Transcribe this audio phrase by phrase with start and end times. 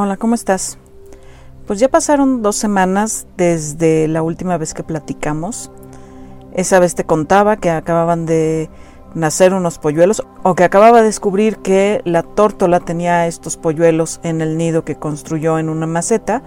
[0.00, 0.78] Hola, ¿cómo estás?
[1.66, 5.72] Pues ya pasaron dos semanas desde la última vez que platicamos.
[6.54, 8.70] Esa vez te contaba que acababan de
[9.16, 14.40] nacer unos polluelos o que acababa de descubrir que la tórtola tenía estos polluelos en
[14.40, 16.44] el nido que construyó en una maceta.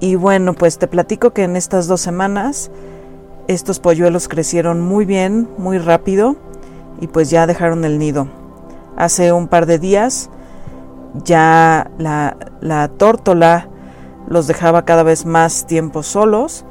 [0.00, 2.72] Y bueno, pues te platico que en estas dos semanas
[3.46, 6.34] estos polluelos crecieron muy bien, muy rápido
[7.00, 8.26] y pues ya dejaron el nido.
[8.96, 10.30] Hace un par de días
[11.14, 13.68] ya la, la tórtola
[14.28, 16.64] los dejaba cada vez más tiempo solos,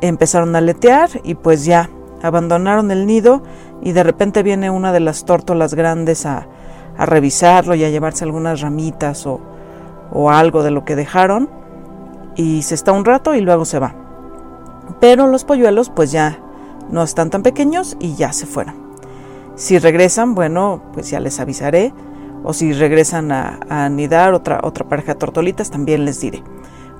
[0.00, 1.88] empezaron a aletear y pues ya
[2.22, 3.42] abandonaron el nido
[3.82, 6.48] y de repente viene una de las tórtolas grandes a,
[6.96, 9.40] a revisarlo y a llevarse algunas ramitas o,
[10.12, 11.48] o algo de lo que dejaron
[12.36, 13.94] y se está un rato y luego se va.
[15.00, 16.40] Pero los polluelos pues ya
[16.90, 18.74] no están tan pequeños y ya se fueron.
[19.56, 21.92] Si regresan, bueno, pues ya les avisaré
[22.44, 26.42] o si regresan a, anidar otra, otra pareja de tortolitas, también les diré.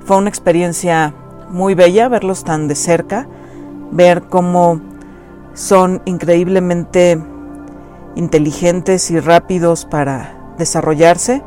[0.04, 1.14] Fue una experiencia
[1.50, 3.28] muy bella verlos tan de cerca,
[3.92, 4.80] ver cómo
[5.52, 7.22] son increíblemente
[8.16, 11.42] inteligentes y rápidos para desarrollarse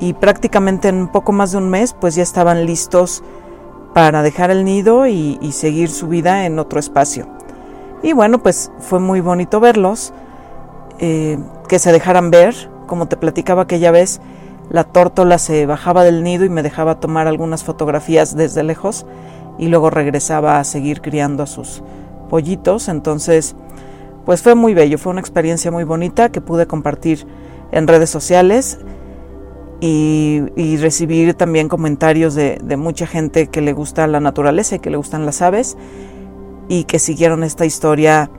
[0.00, 3.22] y prácticamente en poco más de un mes pues ya estaban listos
[3.92, 7.28] para dejar el nido y, y seguir su vida en otro espacio.
[8.02, 10.12] Y bueno, pues fue muy bonito verlos,
[10.98, 11.38] eh,
[11.68, 14.20] que se dejaran ver, como te platicaba aquella vez,
[14.70, 19.06] la tórtola se bajaba del nido y me dejaba tomar algunas fotografías desde lejos
[19.58, 21.82] y luego regresaba a seguir criando a sus
[22.30, 22.88] pollitos.
[22.88, 23.54] Entonces,
[24.24, 27.26] pues fue muy bello, fue una experiencia muy bonita que pude compartir
[27.72, 28.78] en redes sociales
[29.80, 34.90] y, recibir también comentarios de, de mucha gente que le gusta la naturaleza y que
[34.90, 35.76] le gustan las aves
[36.68, 38.30] y que siguieron esta historia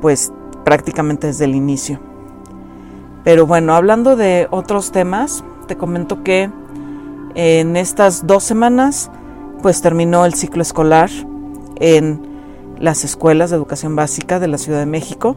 [0.00, 0.32] pues
[0.64, 2.09] prácticamente desde el inicio.
[3.24, 6.50] Pero bueno, hablando de otros temas, te comento que
[7.34, 9.10] en estas dos semanas
[9.62, 11.10] pues terminó el ciclo escolar
[11.76, 12.22] en
[12.78, 15.36] las escuelas de educación básica de la Ciudad de México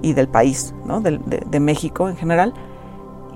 [0.00, 1.00] y del país, ¿no?
[1.00, 2.54] de, México en general.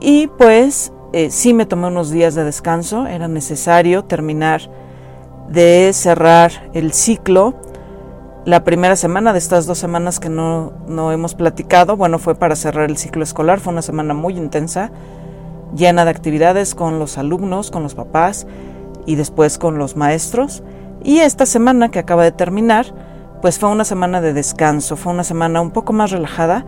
[0.00, 4.62] Y pues eh, sí me tomé unos días de descanso, era necesario terminar
[5.48, 7.54] de cerrar el ciclo
[8.44, 12.56] la primera semana de estas dos semanas que no, no, hemos platicado, bueno, fue para
[12.56, 14.90] cerrar el ciclo escolar, fue una semana muy intensa,
[15.76, 18.46] llena de actividades con los alumnos, con los papás
[19.06, 20.62] y después con los maestros.
[21.04, 22.86] Y esta semana que acaba de terminar,
[23.40, 26.64] pues fue una semana de descanso, fue una semana un poco más relajada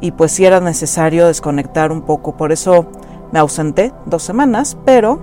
[0.00, 2.86] y pues sí era necesario desconectar un poco, por eso
[3.30, 5.20] me ausenté dos semanas, pero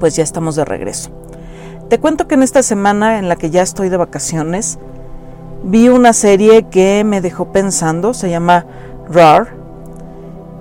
[0.00, 1.17] pues ya estamos de regreso.
[1.88, 4.78] Te cuento que en esta semana en la que ya estoy de vacaciones,
[5.64, 8.66] vi una serie que me dejó pensando, se llama
[9.10, 9.48] RAR,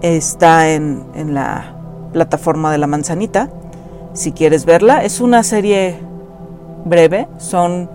[0.01, 1.75] está en, en la
[2.13, 3.49] plataforma de la manzanita,
[4.13, 5.03] si quieres verla.
[5.03, 5.99] Es una serie
[6.85, 7.89] breve, son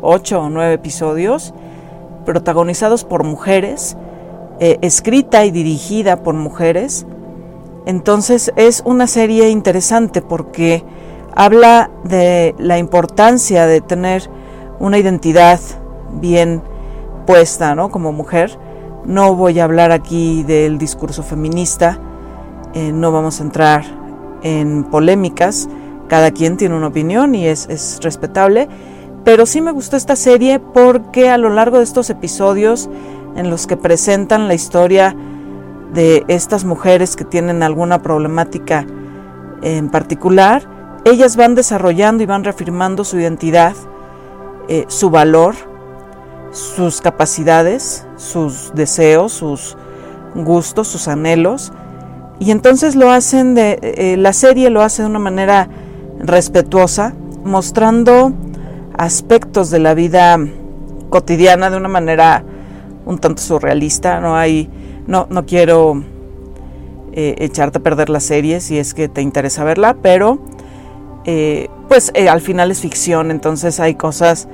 [0.00, 1.54] ocho o nueve episodios,
[2.24, 3.96] protagonizados por mujeres,
[4.60, 7.04] eh, escrita y dirigida por mujeres.
[7.84, 10.84] Entonces es una serie interesante porque
[11.36, 14.28] habla de la importancia de tener
[14.80, 15.60] una identidad
[16.14, 16.62] bien
[17.26, 17.90] puesta, ¿no?
[17.90, 18.58] Como mujer.
[19.04, 22.00] No voy a hablar aquí del discurso feminista,
[22.74, 23.84] eh, no vamos a entrar
[24.42, 25.68] en polémicas,
[26.08, 28.68] cada quien tiene una opinión y es, es respetable,
[29.24, 32.88] pero sí me gustó esta serie porque a lo largo de estos episodios
[33.36, 35.14] en los que presentan la historia
[35.92, 38.86] de estas mujeres que tienen alguna problemática
[39.62, 40.75] en particular,
[41.06, 43.74] ellas van desarrollando y van reafirmando su identidad,
[44.68, 45.54] eh, su valor,
[46.50, 49.76] sus capacidades, sus deseos, sus
[50.34, 51.72] gustos, sus anhelos.
[52.40, 55.68] Y entonces lo hacen de, eh, la serie lo hace de una manera
[56.18, 58.32] respetuosa, mostrando
[58.98, 60.36] aspectos de la vida
[61.08, 62.42] cotidiana de una manera
[63.04, 64.20] un tanto surrealista.
[64.20, 64.68] No hay,
[65.06, 66.02] no, no quiero
[67.12, 70.40] eh, echarte a perder la serie si es que te interesa verla, pero
[71.26, 74.46] eh, pues eh, al final es ficción, entonces hay cosas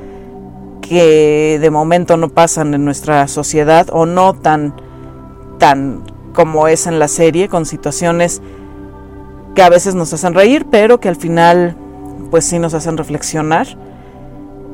[0.80, 4.74] que de momento no pasan en nuestra sociedad o no tan,
[5.58, 6.02] tan
[6.32, 8.40] como es en la serie, con situaciones
[9.54, 11.76] que a veces nos hacen reír, pero que al final
[12.30, 13.66] pues sí nos hacen reflexionar.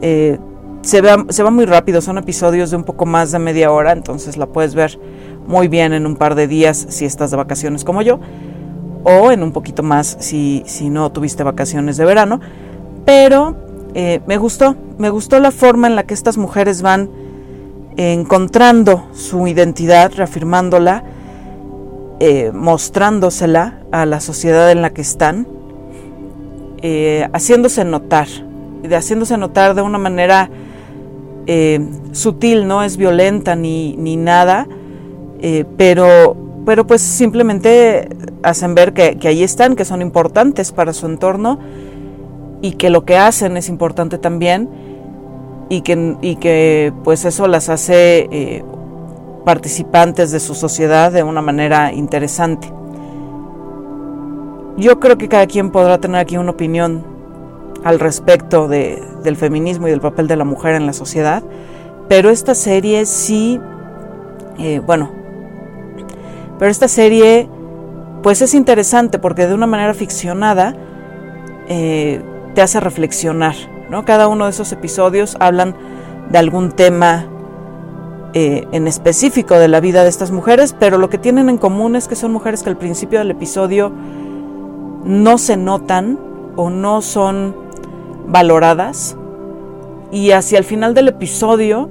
[0.00, 0.38] Eh,
[0.82, 4.36] se, se va muy rápido, son episodios de un poco más de media hora, entonces
[4.36, 5.00] la puedes ver
[5.48, 8.20] muy bien en un par de días si estás de vacaciones como yo
[9.04, 12.40] o en un poquito más si, si no tuviste vacaciones de verano.
[13.04, 13.56] Pero
[13.94, 17.10] eh, me gustó, me gustó la forma en la que estas mujeres van
[17.96, 21.04] encontrando su identidad, reafirmándola
[22.20, 25.46] eh, mostrándosela a la sociedad en la que están,
[26.82, 28.26] eh, haciéndose notar,
[28.82, 30.50] de haciéndose notar de una manera
[31.46, 31.78] eh,
[32.10, 34.66] sutil, no es violenta ni, ni nada,
[35.76, 36.36] pero,
[36.66, 38.08] pero pues simplemente
[38.42, 41.58] hacen ver que, que ahí están, que son importantes para su entorno
[42.60, 44.68] y que lo que hacen es importante también
[45.68, 48.64] y que, y que pues eso las hace
[49.44, 52.72] participantes de su sociedad de una manera interesante.
[54.76, 57.04] Yo creo que cada quien podrá tener aquí una opinión
[57.82, 61.42] al respecto de, del feminismo y del papel de la mujer en la sociedad,
[62.08, 63.60] pero esta serie sí,
[64.58, 65.10] eh, bueno,
[66.58, 67.48] pero esta serie
[68.22, 70.74] pues es interesante porque de una manera ficcionada
[71.68, 72.22] eh,
[72.54, 73.54] te hace reflexionar,
[73.90, 74.04] ¿no?
[74.04, 75.74] Cada uno de esos episodios hablan
[76.30, 77.26] de algún tema
[78.34, 81.96] eh, en específico de la vida de estas mujeres, pero lo que tienen en común
[81.96, 83.92] es que son mujeres que al principio del episodio
[85.04, 86.18] no se notan
[86.56, 87.56] o no son
[88.26, 89.16] valoradas
[90.10, 91.88] y hacia el final del episodio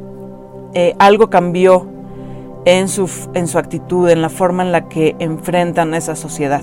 [0.73, 1.87] eh, algo cambió
[2.67, 6.61] en su, en su actitud, en la forma en la que enfrentan esa sociedad.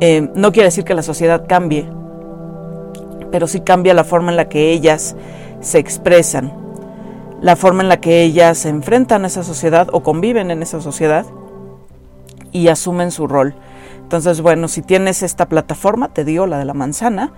[0.00, 1.88] Eh, no quiere decir que la sociedad cambie,
[3.30, 5.16] pero sí cambia la forma en la que ellas
[5.60, 6.62] se expresan
[7.42, 10.80] la forma en la que ellas se enfrentan a esa sociedad o conviven en esa
[10.80, 11.26] sociedad
[12.52, 13.54] y asumen su rol.
[14.00, 17.32] Entonces, bueno, si tienes esta plataforma, te digo, la de la manzana,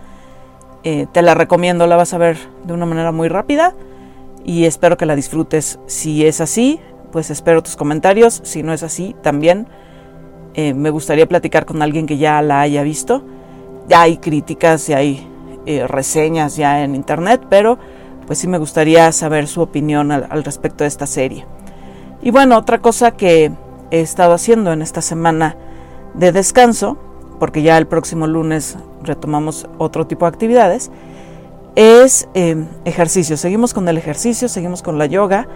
[0.83, 3.73] eh, te la recomiendo, la vas a ver de una manera muy rápida
[4.45, 5.79] y espero que la disfrutes.
[5.87, 6.81] Si es así,
[7.15, 8.41] pues espero tus comentarios.
[8.43, 9.69] Si no es así, también
[10.55, 13.23] eh, me gustaría platicar con alguien que ya la haya visto.
[13.87, 15.25] Ya hay críticas, ya hay
[15.65, 17.79] eh, reseñas ya en internet, pero
[18.27, 21.47] pues sí me gustaría saber su opinión al, respecto de esta serie.
[22.21, 23.53] Y bueno, otra cosa que
[23.93, 25.57] he estado haciendo en esta semana
[26.15, 26.99] de descanso,
[27.39, 30.91] porque ya el próximo lunes retomamos otro tipo de actividades,
[31.77, 33.37] es eh, ejercicio.
[33.37, 35.47] Seguimos con el ejercicio, seguimos con la yoga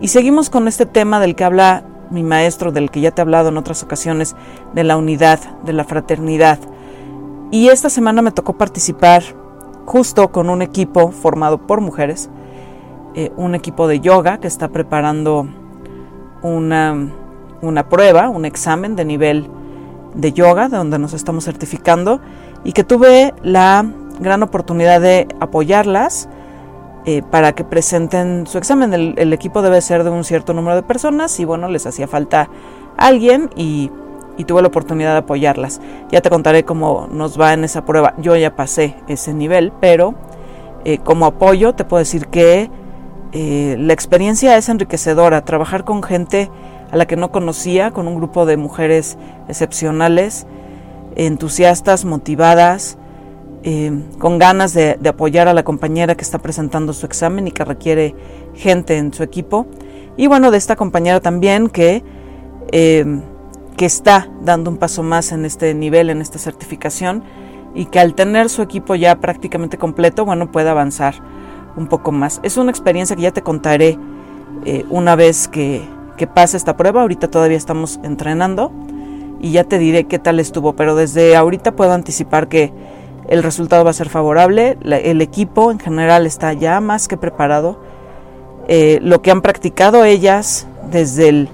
[0.00, 3.22] y seguimos con este tema del que habla mi maestro, del que ya te he
[3.22, 4.36] hablado en otras ocasiones,
[4.74, 6.58] de la unidad, de la fraternidad.
[7.50, 9.22] Y esta semana me tocó participar
[9.86, 12.30] justo con un equipo formado por mujeres,
[13.14, 15.48] eh, un equipo de yoga que está preparando
[16.42, 17.10] una,
[17.62, 19.48] una prueba, un examen de nivel
[20.14, 22.20] de yoga, de donde nos estamos certificando,
[22.64, 23.84] y que tuve la
[24.20, 26.28] gran oportunidad de apoyarlas
[27.08, 28.92] eh, para que presenten su examen.
[28.92, 32.50] El, equipo debe ser de un cierto número de personas y bueno, les hacía falta
[32.98, 33.90] alguien y
[34.36, 35.80] y tuve la oportunidad de apoyarlas.
[36.12, 38.12] Ya te contaré cómo nos va en esa prueba.
[38.18, 40.16] Yo ya pasé ese nivel, pero
[40.84, 42.70] eh, como apoyo te puedo decir que
[43.32, 45.46] eh, la experiencia es enriquecedora.
[45.46, 46.50] Trabajar con gente
[46.90, 49.16] a la que no conocía, con un grupo de mujeres
[49.48, 50.46] excepcionales,
[51.16, 52.98] entusiastas, motivadas,
[53.64, 57.64] eh, con ganas de, apoyar a la compañera que está presentando su examen y que
[57.64, 58.14] requiere
[58.54, 59.66] gente en su equipo.
[60.16, 62.02] Y bueno, de esta compañera también que
[63.78, 67.22] que está dando un paso más en este nivel, en esta certificación,
[67.74, 71.14] y que al tener su equipo ya prácticamente completo, bueno, puede avanzar
[71.76, 72.40] un poco más.
[72.42, 73.96] Es una experiencia que ya te contaré
[74.64, 77.02] eh, una vez que, que pase esta prueba.
[77.02, 78.72] Ahorita todavía estamos entrenando
[79.40, 82.72] y ya te diré qué tal estuvo, pero desde ahorita puedo anticipar que
[83.28, 84.78] el resultado va a ser favorable.
[84.82, 87.80] el equipo en general está ya más que preparado.
[88.66, 91.48] Eh, lo que han practicado ellas desde el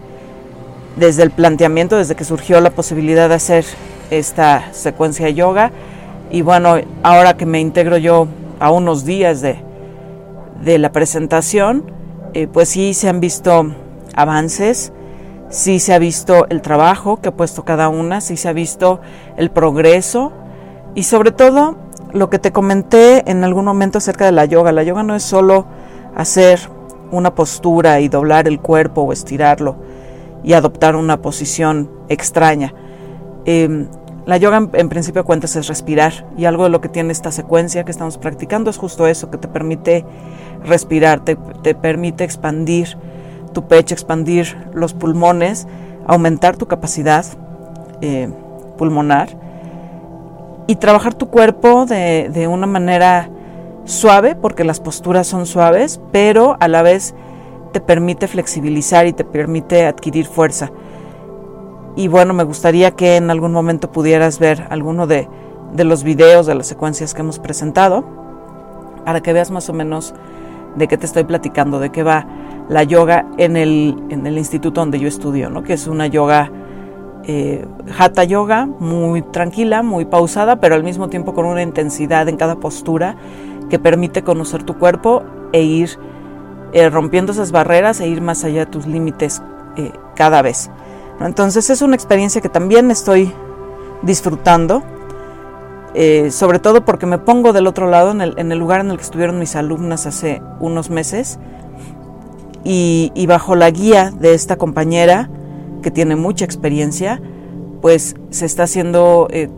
[0.96, 3.64] desde el planteamiento, desde que surgió la posibilidad de hacer
[4.10, 5.72] esta secuencia de yoga.
[6.30, 8.28] Y bueno, ahora que me integro yo
[8.60, 9.58] a unos días de,
[10.62, 11.90] de la presentación,
[12.32, 13.74] eh, pues sí se han visto
[14.14, 14.92] avances,
[15.48, 19.00] sí se ha visto el trabajo que ha puesto cada una, sí se ha visto
[19.36, 20.32] el progreso
[20.94, 21.76] y sobre todo
[22.12, 24.72] lo que te comenté en algún momento acerca de la yoga.
[24.72, 25.66] La yoga no es solo
[26.14, 26.60] hacer
[27.10, 29.76] una postura y doblar el cuerpo o estirarlo
[30.44, 32.72] y adoptar una posición extraña.
[33.44, 33.88] Em,
[34.26, 37.84] la yoga en, principio cuentas es respirar y algo de lo que tiene esta secuencia
[37.84, 40.04] que estamos practicando es justo eso, que te permite
[40.64, 41.36] respirar, te,
[41.74, 42.96] permite expandir
[43.52, 45.66] tu pecho, expandir los pulmones,
[46.06, 47.24] aumentar tu capacidad
[48.00, 48.30] eh,
[48.78, 49.44] pulmonar
[50.66, 53.30] y trabajar tu cuerpo de, de una manera
[53.84, 57.14] suave, porque las posturas son suaves, pero a la vez
[57.72, 60.70] te permite flexibilizar y te permite adquirir fuerza.
[61.96, 65.28] Y bueno, me gustaría que en algún momento pudieras ver alguno de,
[65.76, 68.04] los videos, de las secuencias que hemos presentado,
[69.04, 70.14] para que veas más o menos
[70.76, 72.26] de qué te estoy platicando, de qué va
[72.68, 75.62] la yoga en el, en el instituto donde yo estudio, ¿no?
[75.62, 76.50] que es una yoga
[77.26, 77.64] eh,
[77.98, 82.56] hatha yoga, muy tranquila, muy pausada, pero al mismo tiempo con una intensidad en cada
[82.56, 83.16] postura
[83.70, 85.98] que permite conocer tu cuerpo e ir
[86.72, 89.42] eh, rompiendo esas barreras e ir más allá de tus límites
[89.76, 90.70] eh, cada vez.
[91.20, 93.32] Entonces es una experiencia que también estoy
[94.02, 94.82] disfrutando,
[96.30, 99.38] sobre todo porque me pongo del otro lado, en el, lugar en el que estuvieron
[99.38, 101.38] mis alumnas hace unos meses,
[102.64, 105.30] y, y bajo la guía de esta compañera,
[105.84, 107.20] que tiene mucha experiencia,
[107.82, 109.50] pues se está haciendo eh,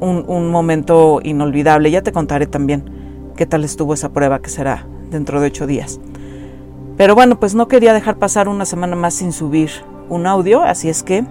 [0.00, 1.92] un, momento inolvidable.
[1.92, 2.90] Ya te contaré también
[3.36, 6.00] qué tal estuvo esa prueba que será dentro de ocho días.
[6.96, 9.70] Pero bueno, pues no quería dejar pasar una semana más sin subir
[10.08, 11.24] un audio, así es que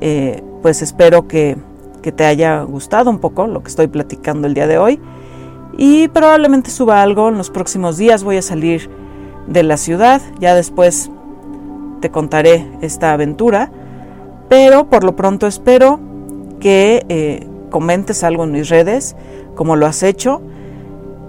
[0.00, 1.56] eh, pues espero que,
[2.02, 5.00] que te haya gustado un poco lo que estoy platicando el día de hoy
[5.78, 8.24] y probablemente suba algo en los próximos días.
[8.24, 8.90] Voy a salir
[9.46, 11.10] de la ciudad, ya después
[12.02, 13.70] te contaré esta aventura,
[14.50, 15.98] pero por lo pronto espero
[16.60, 19.16] que eh, comentes algo en mis redes,
[19.54, 20.42] como lo has hecho.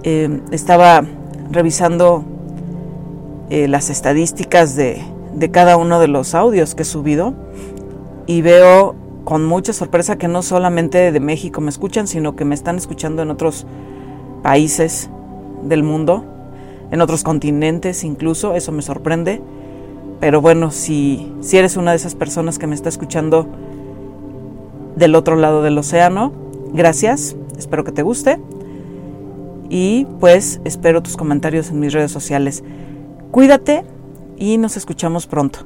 [0.04, 1.06] Eh, estaba
[1.50, 2.26] revisando
[3.50, 5.02] eh, las estadísticas de,
[5.34, 7.34] de cada uno de los audios que he subido
[8.26, 12.56] y veo con mucha sorpresa que no solamente de México me escuchan, sino que me
[12.56, 13.66] están escuchando en otros
[14.42, 15.10] países
[15.62, 16.26] del mundo,
[16.92, 19.42] en otros continentes incluso, eso me sorprende.
[20.24, 23.46] Pero bueno, si, si eres una de esas personas que me está escuchando
[24.96, 26.32] del otro lado del océano,
[26.72, 28.40] gracias, espero que te guste.
[29.68, 32.64] Y pues espero tus comentarios en mis redes sociales.
[33.32, 33.84] Cuídate
[34.38, 35.66] y nos escuchamos pronto.